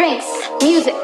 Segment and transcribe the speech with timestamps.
[0.00, 0.24] drinks,
[0.62, 0.96] music.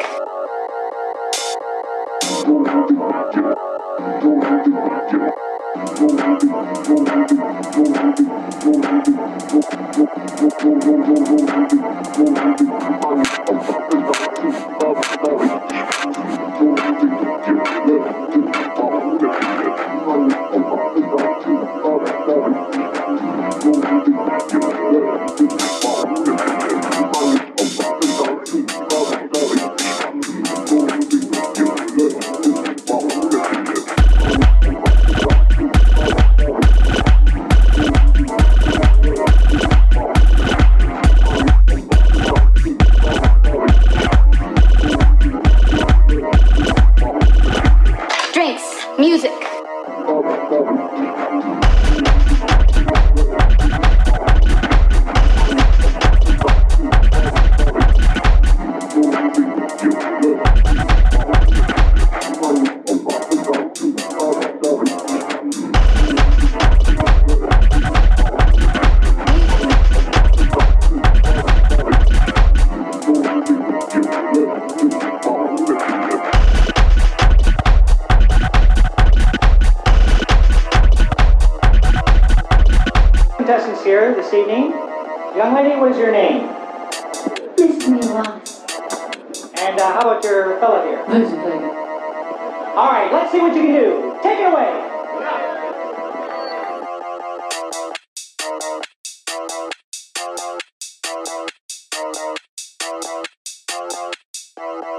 [48.98, 49.32] music.
[83.46, 84.72] contestants here this evening.
[85.36, 86.48] Young lady, what is your name?
[87.56, 88.00] Miss Me
[89.62, 91.06] And uh, how about your fellow here?
[91.06, 91.30] Miss
[92.74, 94.18] All right, let's see what you can do.
[94.20, 94.82] Take it away.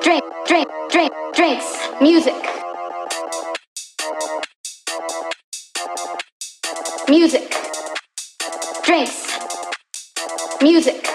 [0.01, 2.33] Drink, drink, drink, drinks, music.
[7.09, 7.66] Music
[8.87, 9.37] drinks,
[10.61, 11.05] music,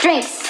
[0.00, 0.49] drinks.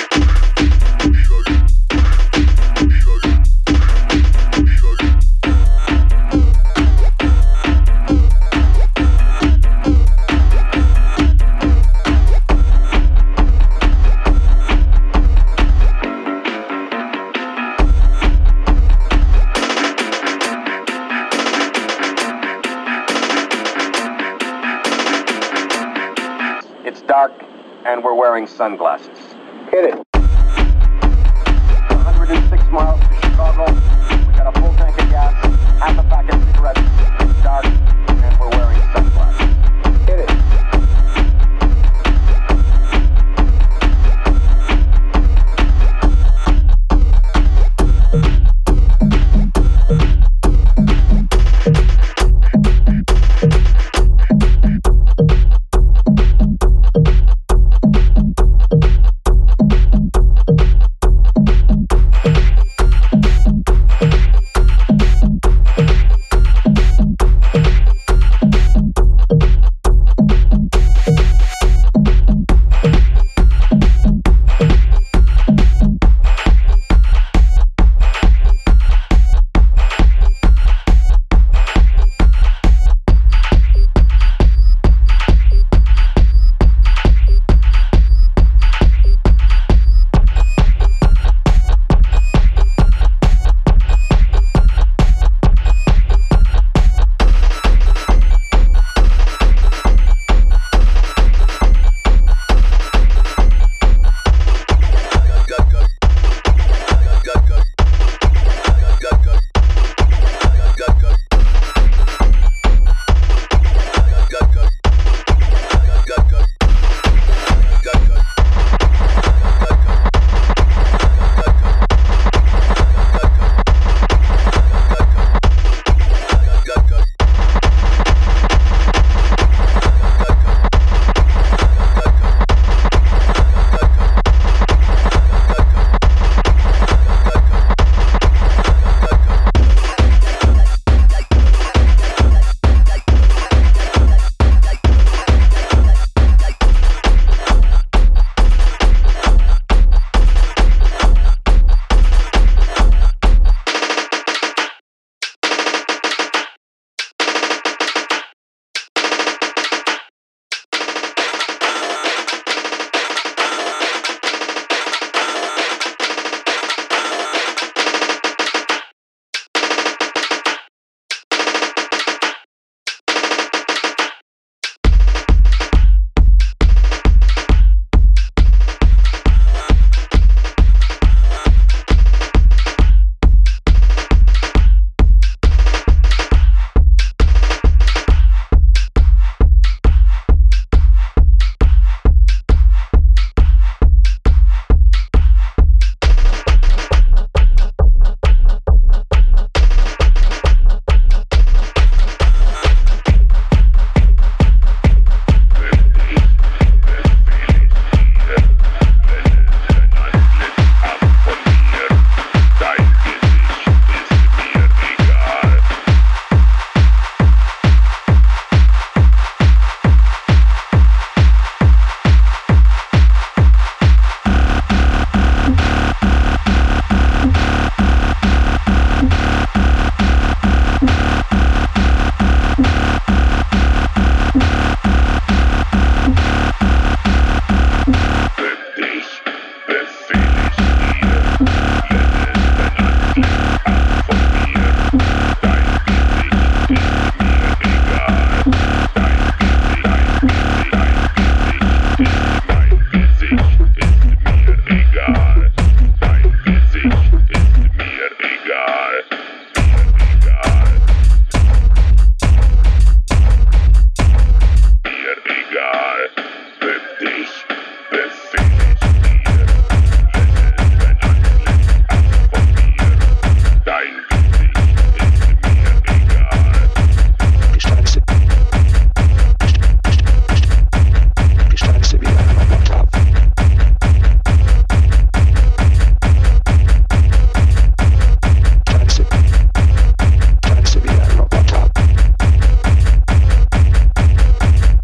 [28.31, 29.17] wearing sunglasses.
[29.71, 30.10] Hit it.